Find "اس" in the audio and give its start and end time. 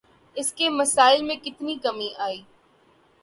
0.37-0.51